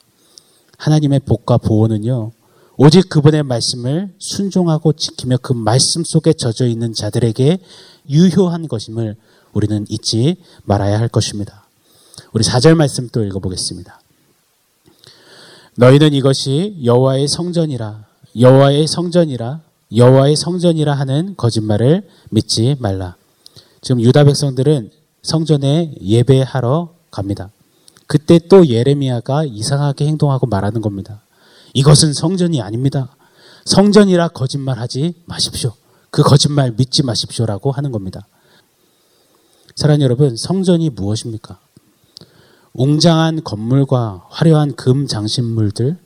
하나님의 0.78 1.20
복과 1.20 1.58
보호는요. 1.58 2.32
오직 2.76 3.08
그분의 3.08 3.42
말씀을 3.42 4.12
순종하고 4.18 4.94
지키며 4.94 5.38
그 5.42 5.52
말씀 5.52 6.04
속에 6.04 6.32
젖어 6.32 6.66
있는 6.66 6.92
자들에게 6.92 7.58
유효한 8.10 8.66
것임을 8.66 9.16
우리는 9.52 9.86
잊지 9.88 10.36
말아야 10.64 10.98
할 10.98 11.08
것입니다. 11.08 11.66
우리 12.32 12.42
4절 12.42 12.74
말씀 12.74 13.08
또 13.10 13.22
읽어보겠습니다. 13.24 14.00
너희는 15.76 16.12
이것이 16.12 16.78
여호와의 16.82 17.28
성전이라 17.28 18.04
여호와의 18.38 18.86
성전이라 18.86 19.60
여호와의 19.94 20.36
성전이라 20.36 20.94
하는 20.94 21.34
거짓말을 21.36 22.08
믿지 22.30 22.76
말라. 22.78 23.16
지금 23.82 24.00
유다 24.00 24.24
백성들은 24.24 24.90
성전에 25.22 25.94
예배하러 26.00 26.94
갑니다. 27.10 27.50
그때 28.12 28.38
또 28.38 28.66
예레미야가 28.66 29.44
이상하게 29.44 30.04
행동하고 30.04 30.46
말하는 30.46 30.82
겁니다. 30.82 31.22
이것은 31.72 32.12
성전이 32.12 32.60
아닙니다. 32.60 33.16
성전이라 33.64 34.28
거짓말하지 34.28 35.14
마십시오. 35.24 35.72
그 36.10 36.22
거짓말 36.22 36.72
믿지 36.72 37.02
마십시오라고 37.02 37.72
하는 37.72 37.90
겁니다. 37.90 38.26
사랑 39.74 40.02
여러분, 40.02 40.36
성전이 40.36 40.90
무엇입니까? 40.90 41.58
웅장한 42.74 43.44
건물과 43.44 44.26
화려한 44.28 44.76
금 44.76 45.06
장신물들, 45.06 45.96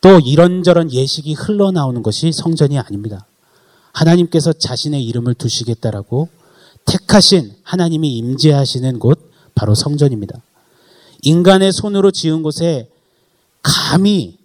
또 0.00 0.20
이런저런 0.20 0.90
예식이 0.90 1.34
흘러나오는 1.34 2.02
것이 2.02 2.32
성전이 2.32 2.78
아닙니다. 2.78 3.26
하나님께서 3.92 4.54
자신의 4.54 5.04
이름을 5.04 5.34
두시겠다라고 5.34 6.30
택하신 6.86 7.52
하나님이 7.64 8.16
임재하시는 8.16 8.98
곳 8.98 9.30
바로 9.54 9.74
성전입니다. 9.74 10.40
인간의 11.24 11.72
손으로 11.72 12.10
지은 12.10 12.42
곳에 12.42 12.88
감히 13.62 14.36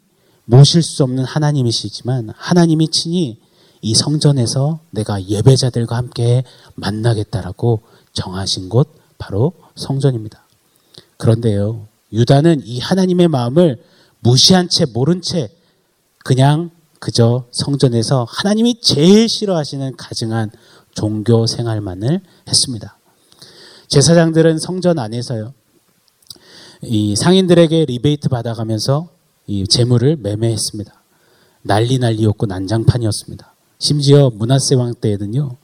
모실 0.45 0.81
수 0.81 1.03
없는 1.03 1.25
하나님이시지만 1.25 2.31
하나님이 2.35 2.87
친히 2.87 3.37
이 3.81 3.93
성전에서 3.93 4.79
내가 4.89 5.23
예배자들과 5.23 5.95
함께 5.95 6.43
만나겠다라고 6.75 7.81
정하신 8.13 8.69
곳 8.69 8.89
바로 9.17 9.53
성전입니다. 9.75 10.41
그런데요, 11.17 11.85
유다는 12.11 12.63
이 12.65 12.79
하나님의 12.79 13.27
마음을 13.27 13.83
무시한 14.19 14.69
채 14.69 14.85
모른 14.85 15.21
채 15.21 15.49
그냥 16.23 16.71
그저 16.99 17.45
성전에서 17.51 18.25
하나님이 18.27 18.81
제일 18.81 19.29
싫어하시는 19.29 19.95
가증한 19.97 20.51
종교 20.93 21.45
생활만을 21.45 22.21
했습니다. 22.47 22.97
제사장들은 23.87 24.59
성전 24.59 24.99
안에서요, 24.99 25.53
이 26.81 27.15
상인들에게 27.15 27.85
리베이트 27.85 28.29
받아가면서 28.29 29.09
이 29.47 29.67
재물을 29.67 30.15
매매했습니다. 30.15 30.93
난리 31.63 31.99
난리였고 31.99 32.45
난장판이었습니다. 32.45 33.53
심지어 33.79 34.29
문하세 34.33 34.75
왕 34.75 34.93
때에는요. 34.93 35.57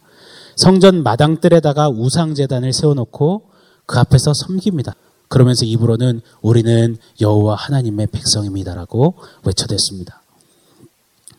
성전 0.55 1.03
마당뜰에다가 1.03 1.89
우상재단을 1.89 2.73
세워놓고 2.73 3.43
그 3.85 3.99
앞에서 3.99 4.33
섬깁니다. 4.33 4.95
그러면서 5.27 5.65
입으로는 5.65 6.21
우리는 6.41 6.97
여호와 7.21 7.55
하나님의 7.55 8.07
백성입니다라고 8.07 9.15
외쳐댔습니다. 9.43 10.21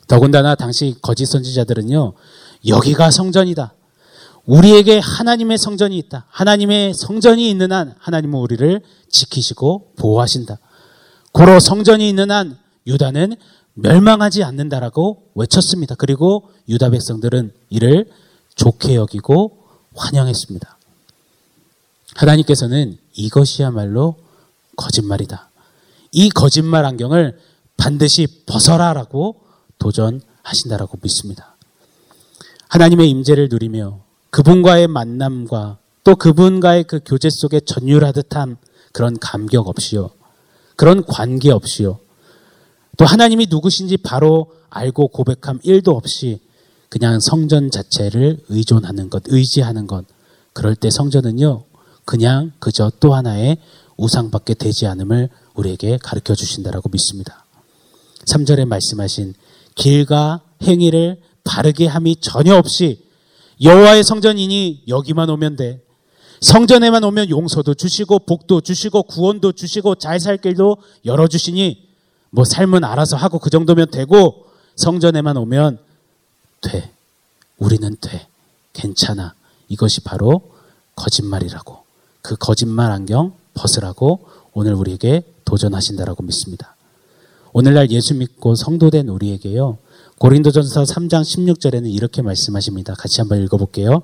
더군다나 0.08 0.54
당시 0.54 0.94
거짓 1.02 1.26
선지자들은요. 1.26 2.12
여기가 2.66 3.10
성전이다. 3.10 3.72
우리에게 4.46 4.98
하나님의 4.98 5.58
성전이 5.58 5.98
있다. 5.98 6.26
하나님의 6.30 6.94
성전이 6.94 7.50
있는 7.50 7.72
한 7.72 7.94
하나님은 7.98 8.38
우리를 8.38 8.80
지키시고 9.10 9.92
보호하신다. 9.96 10.58
고로 11.32 11.60
성전이 11.60 12.08
있는 12.08 12.30
한 12.30 12.56
유다는 12.86 13.36
멸망하지 13.74 14.42
않는다라고 14.44 15.30
외쳤습니다. 15.34 15.96
그리고 15.96 16.50
유다 16.68 16.90
백성들은 16.90 17.52
이를 17.70 18.10
좋게 18.54 18.94
여기고 18.94 19.58
환영했습니다. 19.94 20.78
하나님께서는 22.14 22.96
이것이야말로 23.14 24.16
거짓말이다. 24.76 25.50
이 26.12 26.30
거짓말 26.30 26.84
안경을 26.86 27.38
반드시 27.76 28.44
벗어라라고 28.46 29.40
도전하신다라고 29.78 30.98
믿습니다. 31.02 31.56
하나님의 32.68 33.10
임재를 33.10 33.48
누리며 33.50 34.05
그분과의 34.36 34.86
만남과 34.88 35.78
또 36.04 36.14
그분과의 36.14 36.84
그 36.84 37.00
교제 37.06 37.30
속에 37.30 37.58
전율하듯한 37.60 38.58
그런 38.92 39.18
감격 39.18 39.66
없이요. 39.66 40.10
그런 40.76 41.06
관계 41.06 41.50
없이요. 41.50 41.98
또 42.98 43.06
하나님이 43.06 43.46
누구신지 43.48 43.96
바로 43.96 44.52
알고 44.68 45.08
고백함 45.08 45.60
1도 45.60 45.94
없이 45.94 46.40
그냥 46.90 47.18
성전 47.18 47.70
자체를 47.70 48.40
의존하는 48.50 49.08
것, 49.08 49.22
의지하는 49.28 49.86
것. 49.86 50.04
그럴 50.52 50.74
때 50.74 50.90
성전은요, 50.90 51.64
그냥 52.04 52.52
그저 52.58 52.92
또 53.00 53.14
하나의 53.14 53.56
우상밖에 53.96 54.52
되지 54.52 54.86
않음을 54.86 55.30
우리에게 55.54 55.98
가르쳐 56.02 56.34
주신다라고 56.34 56.90
믿습니다. 56.90 57.46
3절에 58.26 58.66
말씀하신 58.66 59.32
길과 59.76 60.42
행위를 60.62 61.22
바르게 61.44 61.86
함이 61.86 62.16
전혀 62.16 62.54
없이 62.54 63.05
여호와의 63.60 64.04
성전이니 64.04 64.84
여기만 64.88 65.30
오면 65.30 65.56
돼. 65.56 65.80
성전에만 66.40 67.02
오면 67.04 67.30
용서도 67.30 67.74
주시고 67.74 68.20
복도 68.20 68.60
주시고 68.60 69.04
구원도 69.04 69.52
주시고 69.52 69.94
잘 69.94 70.20
살 70.20 70.36
길도 70.36 70.76
열어 71.06 71.26
주시니 71.28 71.86
뭐 72.30 72.44
삶은 72.44 72.84
알아서 72.84 73.16
하고 73.16 73.38
그 73.38 73.48
정도면 73.48 73.90
되고 73.90 74.46
성전에만 74.76 75.36
오면 75.38 75.78
돼. 76.60 76.90
우리는 77.58 77.96
돼. 78.00 78.26
괜찮아. 78.74 79.34
이것이 79.68 80.02
바로 80.02 80.42
거짓말이라고. 80.94 81.78
그 82.20 82.36
거짓말 82.36 82.90
안경 82.90 83.32
벗으라고 83.54 84.26
오늘 84.52 84.74
우리에게 84.74 85.22
도전하신다라고 85.44 86.22
믿습니다. 86.24 86.76
오늘날 87.52 87.90
예수 87.90 88.14
믿고 88.14 88.54
성도된 88.54 89.08
우리에게요. 89.08 89.78
고린도전서 90.18 90.84
3장 90.84 91.20
16절에는 91.20 91.92
이렇게 91.92 92.22
말씀하십니다. 92.22 92.94
같이 92.94 93.20
한번 93.20 93.42
읽어볼게요. 93.42 94.02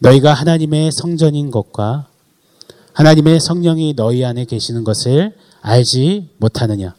너희가 0.00 0.34
하나님의 0.34 0.92
성전인 0.92 1.50
것과 1.50 2.08
하나님의 2.92 3.40
성령이 3.40 3.94
너희 3.96 4.24
안에 4.26 4.44
계시는 4.44 4.84
것을 4.84 5.34
알지 5.62 6.30
못하느냐. 6.36 6.94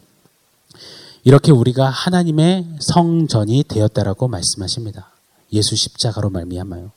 이렇게 1.23 1.51
우리가 1.51 1.89
하나님의 1.89 2.77
성전이 2.79 3.65
되었다라고 3.67 4.27
말씀하십니다. 4.27 5.11
예수 5.53 5.75
십자가로 5.75 6.31
말미암아요. 6.31 6.91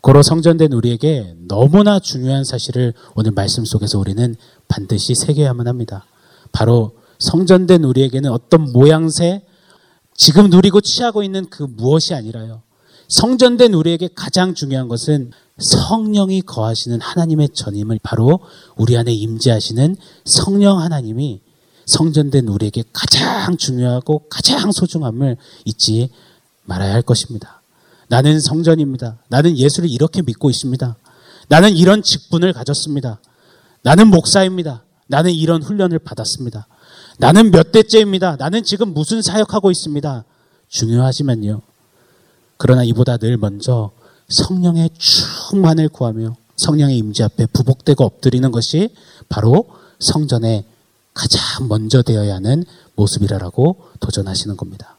고로 0.00 0.22
성전된 0.22 0.72
우리에게 0.72 1.34
너무나 1.46 1.98
중요한 1.98 2.44
사실을 2.44 2.94
오늘 3.14 3.32
말씀 3.32 3.66
속에서 3.66 3.98
우리는 3.98 4.34
반드시 4.66 5.14
새겨야만 5.14 5.68
합니다. 5.68 6.06
바로 6.52 6.92
성전된 7.18 7.84
우리에게는 7.84 8.30
어떤 8.30 8.72
모양새, 8.72 9.42
지금 10.14 10.50
누리고 10.50 10.80
취하고 10.80 11.22
있는 11.22 11.46
그 11.48 11.62
무엇이 11.62 12.14
아니라요. 12.14 12.62
성전된 13.08 13.74
우리에게 13.74 14.08
가장 14.14 14.54
중요한 14.54 14.88
것은 14.88 15.32
성령이 15.58 16.42
거하시는 16.42 17.00
하나님의 17.00 17.50
전임을 17.50 18.00
바로 18.02 18.40
우리 18.76 18.96
안에 18.96 19.12
임재하시는 19.12 19.96
성령 20.24 20.80
하나님이 20.80 21.40
성전된 21.86 22.48
우리에게 22.48 22.84
가장 22.92 23.56
중요하고 23.56 24.26
가장 24.30 24.72
소중함을 24.72 25.36
잊지 25.64 26.10
말아야 26.64 26.94
할 26.94 27.02
것입니다. 27.02 27.60
나는 28.08 28.40
성전입니다. 28.40 29.18
나는 29.28 29.58
예수를 29.58 29.90
이렇게 29.90 30.22
믿고 30.22 30.50
있습니다. 30.50 30.96
나는 31.48 31.76
이런 31.76 32.02
직분을 32.02 32.52
가졌습니다. 32.52 33.20
나는 33.82 34.08
목사입니다. 34.08 34.84
나는 35.06 35.32
이런 35.32 35.62
훈련을 35.62 35.98
받았습니다. 35.98 36.66
나는 37.18 37.50
몇 37.50 37.72
대째입니다. 37.72 38.36
나는 38.36 38.62
지금 38.64 38.94
무슨 38.94 39.22
사역하고 39.22 39.70
있습니다. 39.70 40.24
중요하지만요. 40.68 41.62
그러나 42.56 42.84
이보다 42.84 43.16
늘 43.16 43.36
먼저 43.36 43.90
성령의 44.28 44.90
충만을 44.96 45.88
구하며 45.88 46.36
성령의 46.56 46.96
임재 46.98 47.24
앞에 47.24 47.46
부복되고 47.46 48.04
엎드리는 48.04 48.50
것이 48.50 48.94
바로 49.28 49.66
성전의 49.98 50.64
가장 51.14 51.68
먼저 51.68 52.02
되어야 52.02 52.36
하는 52.36 52.64
모습이라고 52.94 53.76
도전하시는 54.00 54.56
겁니다. 54.56 54.98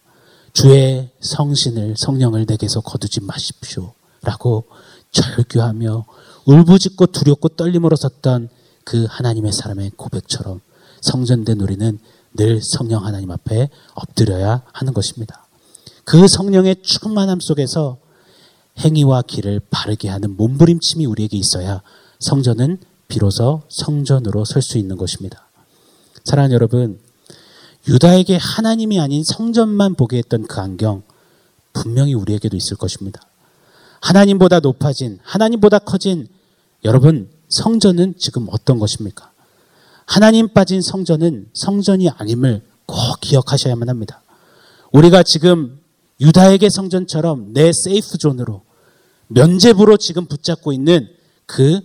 주의 0.54 1.10
성신을 1.22 1.96
성령을 1.98 2.46
내게서 2.48 2.82
거두지 2.82 3.22
마십시오. 3.22 3.94
라고 4.22 4.66
절규하며 5.12 6.06
울부짖고 6.46 7.08
두렵고 7.08 7.50
떨림으로 7.50 7.96
섰던 7.96 8.50
그 8.84 9.06
하나님의 9.10 9.52
사람의 9.52 9.92
고백처럼 9.96 10.62
성전된 11.04 11.60
우리는 11.60 12.00
늘 12.34 12.62
성령 12.62 13.06
하나님 13.06 13.30
앞에 13.30 13.70
엎드려야 13.94 14.64
하는 14.72 14.94
것입니다. 14.94 15.46
그 16.06 16.28
성령의 16.28 16.78
충만함 16.82 17.40
속에서 17.42 17.98
행위와 18.80 19.22
길을 19.22 19.62
바르게 19.70 20.10
하는 20.10 20.36
몸부림침이 20.36 21.06
우리에게 21.06 21.38
있어야 21.38 21.82
성전은 22.20 22.78
비로소 23.08 23.62
성전으로 23.70 24.46
설 24.46 24.62
수 24.62 24.78
있는 24.78 24.98
것입니다. 24.98 25.46
사랑하는 26.24 26.56
여러분, 26.56 27.00
유다에게 27.88 28.38
하나님이 28.38 29.00
아닌 29.02 29.24
성전만 29.26 29.96
보게 29.96 30.18
했던 30.18 30.48
그 30.48 30.62
안경, 30.62 31.04
분명히 31.74 32.14
우리에게도 32.14 32.56
있을 32.56 32.78
것입니다. 32.78 33.22
하나님보다 34.02 34.62
높아진, 34.62 35.20
하나님보다 35.22 35.80
커진, 35.80 36.28
여러분, 36.86 37.30
성전은 37.50 38.16
지금 38.18 38.48
어떤 38.50 38.80
것입니까? 38.80 39.33
하나님 40.06 40.50
빠진 40.54 40.82
성전은 40.82 41.50
성전이 41.54 42.10
아님을 42.10 42.62
꼭 42.86 42.98
기억하셔야만 43.22 43.90
합니다. 43.90 44.22
우리가 44.92 45.24
지금 45.24 45.80
유다에게 46.20 46.70
성전처럼 46.70 47.54
내 47.54 47.72
safe 47.74 48.18
zone으로 48.18 48.62
면제부로 49.28 49.98
지금 49.98 50.26
붙잡고 50.26 50.72
있는 50.74 51.10
그 51.46 51.82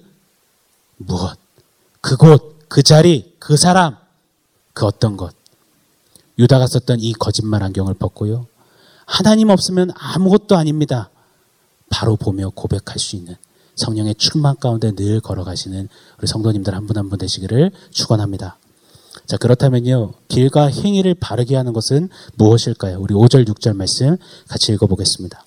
무엇, 0.97 1.39
그곳, 2.01 2.69
그 2.69 2.83
자리, 2.83 3.35
그 3.39 3.57
사람, 3.57 3.97
그 4.75 4.85
어떤 4.87 5.17
것. 5.17 5.35
유다가 6.39 6.67
썼던 6.67 7.01
이 7.01 7.13
거짓말 7.15 7.63
안경을 7.63 7.95
벗고요. 7.95 8.47
하나님 9.07 9.49
없으면 9.49 9.91
아무것도 9.95 10.57
아닙니다. 10.57 11.11
바로 11.89 12.17
보며 12.17 12.51
고백할 12.51 12.99
수 12.99 13.17
있는 13.17 13.37
성령의 13.79 14.15
충만 14.17 14.57
가운데 14.59 14.93
늘 14.93 15.21
걸어가시는 15.21 15.89
우리 16.19 16.27
성도님들 16.27 16.75
한분 16.75 16.97
한 16.97 17.09
분 17.09 17.19
되시기를 17.19 17.71
축원합니다. 17.91 18.59
자, 19.27 19.37
그렇다면요. 19.37 20.13
길과 20.29 20.67
행위를 20.67 21.15
바르게 21.15 21.57
하는 21.57 21.73
것은 21.73 22.09
무엇일까요? 22.37 22.99
우리 23.01 23.15
5절 23.15 23.49
6절 23.49 23.75
말씀 23.77 24.17
같이 24.49 24.73
읽어 24.73 24.87
보겠습니다. 24.87 25.45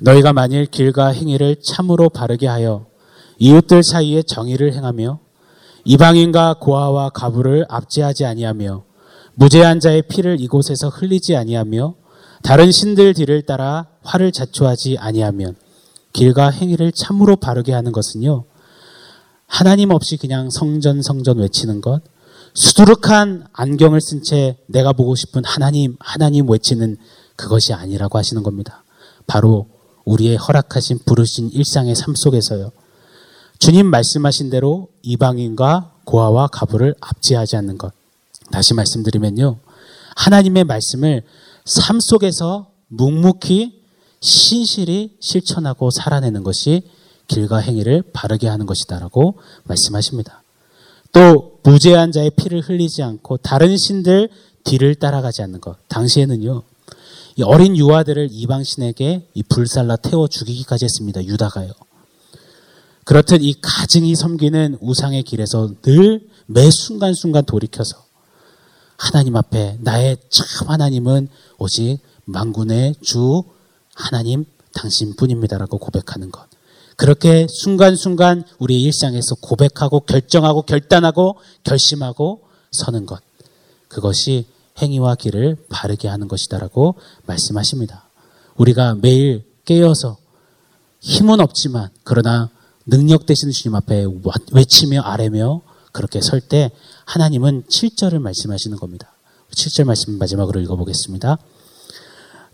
너희가 0.00 0.32
만일 0.32 0.66
길과 0.66 1.08
행위를 1.08 1.56
참으로 1.62 2.08
바르게 2.08 2.46
하여 2.46 2.86
이웃들 3.38 3.82
사이에 3.82 4.22
정의를 4.22 4.72
행하며 4.74 5.18
이방인과 5.84 6.56
고아와 6.60 7.10
가부를 7.10 7.66
압제하지 7.68 8.24
아니하며 8.24 8.84
무죄한 9.34 9.80
자의 9.80 10.02
피를 10.02 10.40
이곳에서 10.40 10.88
흘리지 10.88 11.36
아니하며 11.36 11.94
다른 12.42 12.70
신들 12.72 13.14
뒤를 13.14 13.42
따라 13.42 13.86
화를 14.02 14.32
자초하지 14.32 14.98
아니하면 14.98 15.56
길과 16.12 16.50
행위를 16.50 16.92
참으로 16.92 17.36
바르게 17.36 17.72
하는 17.72 17.92
것은요. 17.92 18.44
하나님 19.46 19.90
없이 19.90 20.16
그냥 20.16 20.50
성전 20.50 21.02
성전 21.02 21.38
외치는 21.38 21.80
것, 21.80 22.02
수두룩한 22.54 23.46
안경을 23.52 24.00
쓴 24.00 24.22
채 24.22 24.56
내가 24.66 24.92
보고 24.92 25.14
싶은 25.14 25.44
하나님 25.44 25.96
하나님 26.00 26.48
외치는 26.48 26.96
그것이 27.36 27.72
아니라고 27.72 28.18
하시는 28.18 28.42
겁니다. 28.42 28.84
바로 29.26 29.68
우리의 30.04 30.36
허락하신 30.36 31.00
부르신 31.04 31.50
일상의 31.50 31.94
삶 31.94 32.14
속에서요. 32.14 32.72
주님 33.58 33.86
말씀하신 33.86 34.50
대로 34.50 34.88
이방인과 35.02 35.92
고아와 36.04 36.48
가부를 36.48 36.94
압제하지 37.00 37.56
않는 37.56 37.78
것. 37.78 37.92
다시 38.50 38.74
말씀드리면요. 38.74 39.58
하나님의 40.16 40.64
말씀을 40.64 41.22
삶 41.64 42.00
속에서 42.00 42.70
묵묵히 42.88 43.79
신실히 44.20 45.16
실천하고 45.20 45.90
살아내는 45.90 46.42
것이 46.42 46.82
길과 47.28 47.58
행위를 47.58 48.02
바르게 48.12 48.48
하는 48.48 48.66
것이다라고 48.66 49.38
말씀하십니다. 49.64 50.42
또 51.12 51.58
무죄한 51.62 52.12
자의 52.12 52.30
피를 52.30 52.60
흘리지 52.60 53.02
않고 53.02 53.38
다른 53.38 53.76
신들 53.76 54.28
뒤를 54.64 54.94
따라가지 54.94 55.42
않는 55.42 55.60
것. 55.60 55.76
당시에는요. 55.88 56.62
이 57.36 57.42
어린 57.42 57.76
유아들을 57.76 58.28
이방 58.30 58.64
신에게 58.64 59.28
이 59.34 59.42
불살라 59.44 59.96
태워 59.96 60.28
죽이기까지 60.28 60.84
했습니다. 60.84 61.24
유다가요. 61.24 61.72
그렇듯 63.04 63.42
이 63.42 63.54
가증이 63.60 64.14
섬기는 64.14 64.78
우상의 64.80 65.22
길에서 65.22 65.72
늘 65.82 66.30
매 66.52 66.68
순간순간 66.68 67.44
돌이켜서 67.44 68.04
하나님 68.96 69.36
앞에 69.36 69.78
나의 69.82 70.16
참 70.30 70.68
하나님은 70.68 71.28
오직 71.58 71.98
만군의 72.24 72.96
주 73.02 73.44
하나님 74.00 74.44
당신뿐입니다라고 74.74 75.78
고백하는 75.78 76.30
것. 76.30 76.46
그렇게 76.96 77.46
순간순간 77.48 78.44
우리의 78.58 78.82
일상에서 78.82 79.36
고백하고 79.36 80.00
결정하고 80.00 80.62
결단하고 80.62 81.36
결심하고 81.64 82.42
서는 82.72 83.06
것. 83.06 83.20
그것이 83.88 84.46
행위와 84.78 85.14
길을 85.14 85.56
바르게 85.68 86.08
하는 86.08 86.28
것이다라고 86.28 86.96
말씀하십니다. 87.26 88.04
우리가 88.56 88.96
매일 88.96 89.44
깨어서 89.64 90.18
힘은 91.00 91.40
없지만 91.40 91.88
그러나 92.04 92.50
능력 92.86 93.26
되시는 93.26 93.52
주님 93.52 93.74
앞에 93.74 94.06
외치며 94.52 95.02
아뢰며 95.02 95.62
그렇게 95.92 96.20
설 96.20 96.40
때 96.40 96.70
하나님은 97.06 97.64
7절을 97.64 98.20
말씀하시는 98.20 98.76
겁니다. 98.76 99.12
7절 99.52 99.84
말씀 99.84 100.18
마지막으로 100.18 100.60
읽어보겠습니다. 100.60 101.38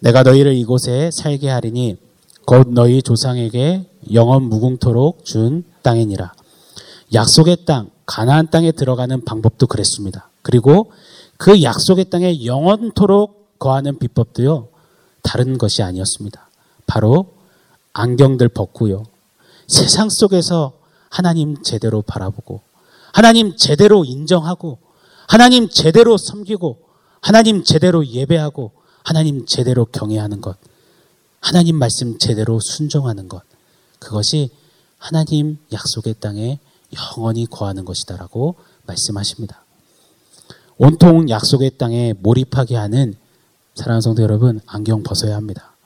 내가 0.01 0.23
너희를 0.23 0.55
이곳에 0.55 1.11
살게 1.11 1.49
하리니 1.49 1.97
곧 2.45 2.69
너희 2.69 3.03
조상에게 3.03 3.89
영원 4.13 4.45
무궁토록 4.45 5.25
준 5.25 5.65
땅이니라. 5.83 6.33
약속의 7.13 7.65
땅, 7.65 7.91
가나안 8.05 8.51
땅에 8.51 8.73
들어가는 8.73 9.25
방법도 9.25 9.67
그랬습니다. 9.67 10.31
그리고 10.43 10.93
그 11.37 11.63
약속의 11.63 12.11
땅에 12.11 12.45
영원토록 12.45 13.59
거하는 13.59 13.99
비법도요. 13.99 14.69
다른 15.23 15.59
것이 15.59 15.83
아니었습니다. 15.83 16.49
바로 16.87 17.33
안경들 17.93 18.49
벗고요. 18.49 19.05
세상 19.67 20.09
속에서 20.09 20.73
하나님 21.09 21.63
제대로 21.63 22.03
바라보고 22.03 22.61
하나님 23.13 23.57
제대로 23.57 24.05
인정하고 24.05 24.79
하나님 25.27 25.69
제대로 25.69 26.17
섬기고 26.17 26.79
하나님 27.21 27.65
제대로 27.65 28.07
예배하고 28.07 28.73
하나님 29.07 29.47
제대로 29.47 29.85
경외하는 29.85 30.41
것. 30.41 30.57
하나님 31.39 31.77
말씀 31.77 32.19
제대로 32.19 32.59
순종하는 32.59 33.29
것. 33.29 33.41
그것이 34.01 34.51
하나님 34.99 35.59
약속의 35.73 36.17
땅에 36.19 36.59
영원히 36.93 37.47
거하는 37.47 37.85
것이다라고 37.85 38.57
말씀하십니다. 38.85 39.65
온통 40.77 41.31
약속의 41.31 41.79
땅에 41.79 42.15
몰입하게 42.19 42.75
하는 42.75 43.15
사랑하는 43.77 44.01
성도 44.01 44.25
여러분, 44.25 44.59
안경 44.67 45.05
벗어야 45.05 45.37
합니다. 45.37 45.77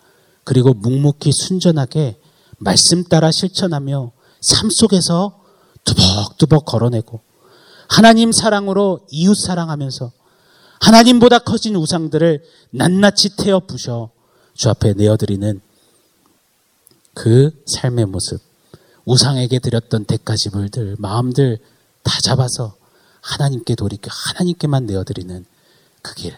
그리고 0.45 0.73
묵묵히 0.73 1.31
순전하게 1.31 2.19
말씀 2.57 3.05
따라 3.05 3.31
실천하며 3.31 4.13
삶 4.41 4.71
속에서 4.71 5.39
두벅두벅 5.85 6.65
걸어내고 6.65 7.21
하나님 7.87 8.33
사랑으로 8.33 9.01
이웃 9.11 9.35
사랑하면서 9.35 10.11
하나님보다 10.81 11.39
커진 11.41 11.77
우상들을 11.77 12.43
낱낱이 12.71 13.37
태워 13.37 13.61
부셔 13.61 14.11
주 14.55 14.69
앞에 14.69 14.95
내어드리는 14.95 15.61
그 17.15 17.51
삶의 17.67 18.07
모습, 18.07 18.41
우상에게 19.05 19.59
드렸던 19.59 20.05
대가지불들, 20.05 20.97
마음들 20.99 21.59
다 22.03 22.21
잡아서 22.23 22.77
하나님께 23.21 23.75
돌이켜 23.75 24.11
하나님께만 24.11 24.87
내어드리는 24.87 25.45
그 26.03 26.15
길, 26.15 26.37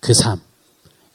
그 0.00 0.12
삶, 0.12 0.40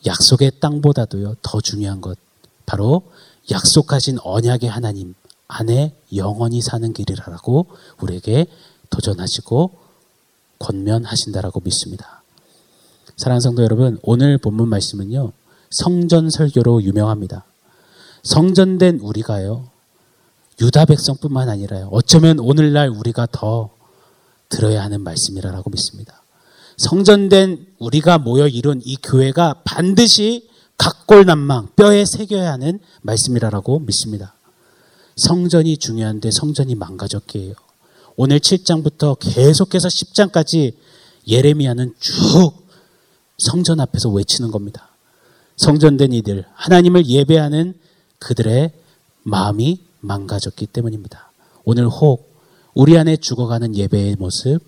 약속의 0.05 0.59
땅보다도요 0.59 1.35
더 1.41 1.61
중요한 1.61 2.01
것 2.01 2.17
바로 2.65 3.03
약속하신 3.51 4.19
언약의 4.23 4.69
하나님 4.69 5.13
안에 5.47 5.95
영원히 6.15 6.61
사는 6.61 6.91
길이라고 6.93 7.67
우리에게 8.01 8.47
도전하시고 8.89 9.71
권면하신다라고 10.59 11.61
믿습니다. 11.61 12.23
사랑하는 13.17 13.39
성도 13.39 13.63
여러분, 13.63 13.97
오늘 14.03 14.37
본문 14.37 14.67
말씀은요 14.67 15.31
성전 15.69 16.29
설교로 16.29 16.83
유명합니다. 16.83 17.45
성전된 18.23 18.99
우리가요 18.99 19.67
유다 20.59 20.85
백성뿐만 20.85 21.47
아니라요 21.49 21.89
어쩌면 21.91 22.39
오늘날 22.39 22.89
우리가 22.89 23.27
더 23.31 23.69
들어야 24.49 24.83
하는 24.83 25.01
말씀이라고 25.01 25.69
믿습니다. 25.69 26.21
성전된 26.77 27.67
우리가 27.79 28.17
모여 28.17 28.47
이룬 28.47 28.81
이 28.83 28.97
교회가 28.97 29.61
반드시 29.63 30.49
각골난망 30.77 31.69
뼈에 31.77 32.03
새겨야 32.03 32.51
하는 32.51 32.79
말씀이라고 33.01 33.79
믿습니다. 33.79 34.33
성전이 35.15 35.77
중요한데 35.77 36.31
성전이 36.31 36.75
망가졌기에요. 36.75 37.53
오늘 38.17 38.39
7장부터 38.39 39.17
계속해서 39.19 39.87
10장까지 39.87 40.73
예레미야는 41.27 41.95
쭉 41.99 42.64
성전 43.37 43.79
앞에서 43.79 44.09
외치는 44.09 44.51
겁니다. 44.51 44.89
성전된 45.57 46.13
이들, 46.13 46.45
하나님을 46.53 47.05
예배하는 47.05 47.75
그들의 48.19 48.71
마음이 49.23 49.81
망가졌기 50.01 50.67
때문입니다. 50.67 51.31
오늘 51.63 51.87
혹 51.87 52.35
우리 52.73 52.97
안에 52.97 53.17
죽어가는 53.17 53.75
예배의 53.75 54.17
모습, 54.17 54.59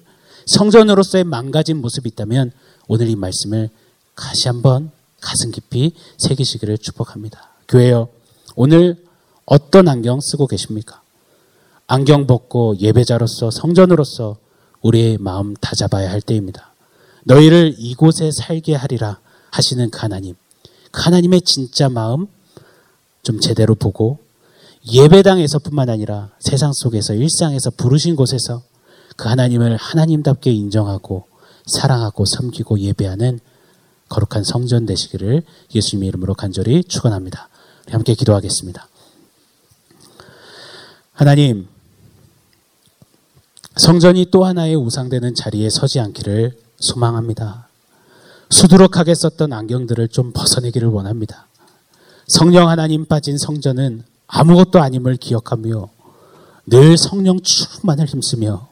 성전으로서의 0.45 1.25
망가진 1.25 1.81
모습이 1.81 2.09
있다면 2.09 2.51
오늘 2.87 3.09
이 3.09 3.15
말씀을 3.15 3.69
다시 4.15 4.47
한번 4.47 4.91
가슴 5.21 5.51
깊이 5.51 5.93
새기시기를 6.17 6.77
축복합니다. 6.77 7.49
교회요, 7.67 8.09
오늘 8.55 9.03
어떤 9.45 9.87
안경 9.87 10.21
쓰고 10.21 10.47
계십니까? 10.47 11.01
안경 11.85 12.27
벗고 12.27 12.75
예배자로서 12.79 13.51
성전으로서 13.51 14.37
우리의 14.81 15.17
마음 15.19 15.53
다잡아야 15.55 16.09
할 16.09 16.21
때입니다. 16.21 16.73
너희를 17.27 17.75
이곳에 17.77 18.31
살게 18.31 18.73
하리라 18.73 19.19
하시는 19.51 19.89
그 19.89 19.99
하나님. 19.99 20.35
그 20.91 21.01
하나님의 21.01 21.41
진짜 21.41 21.89
마음 21.89 22.27
좀 23.21 23.39
제대로 23.39 23.75
보고 23.75 24.19
예배당에서뿐만 24.89 25.89
아니라 25.89 26.29
세상 26.39 26.71
속에서 26.73 27.13
일상에서 27.13 27.71
부르신 27.71 28.15
곳에서 28.15 28.63
그 29.17 29.27
하나님을 29.27 29.75
하나님답게 29.75 30.51
인정하고 30.51 31.25
사랑하고 31.65 32.25
섬기고 32.25 32.79
예배하는 32.79 33.39
거룩한 34.07 34.45
성전 34.45 34.85
되시기를 34.85 35.43
예수님의 35.75 36.07
이름으로 36.07 36.33
간절히 36.33 36.81
축원합니다. 36.85 37.49
함께 37.89 38.13
기도하겠습니다. 38.13 38.87
하나님, 41.11 41.67
성전이 43.75 44.27
또 44.31 44.45
하나의 44.45 44.75
우상되는 44.75 45.35
자리에 45.35 45.69
서지 45.69 45.99
않기를 45.99 46.66
소망합니다. 46.79 47.67
수두룩하게 48.49 49.15
썼던 49.15 49.53
안경들을 49.53 50.07
좀 50.09 50.31
벗어내기를 50.33 50.87
원합니다. 50.87 51.47
성령 52.27 52.69
하나님 52.69 53.05
빠진 53.05 53.37
성전은 53.37 54.03
아무것도 54.27 54.81
아님을 54.81 55.17
기억하며 55.17 55.89
늘 56.67 56.97
성령 56.97 57.41
충만을 57.41 58.05
힘쓰며 58.05 58.67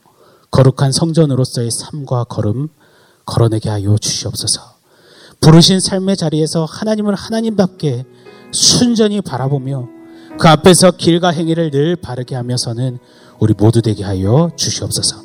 거룩한 0.52 0.92
성전으로서의 0.92 1.72
삶과 1.72 2.26
걸음 2.26 2.70
걸어내게 3.26 3.70
하여 3.70 3.98
주시옵소서. 3.98 4.76
부르신 5.42 5.80
삶의 5.80 6.18
자리에서 6.18 6.66
하나님을 6.66 7.16
하나님답게 7.16 8.06
순전히 8.52 9.22
바라보며 9.22 9.88
그 10.40 10.48
앞에서 10.48 10.92
길과 10.92 11.30
행위를 11.30 11.72
늘 11.72 11.96
바르게 11.96 12.36
하며서는 12.36 13.00
우리 13.40 13.54
모두 13.54 13.82
되게 13.82 14.04
하여 14.04 14.52
주시옵소서. 14.56 15.25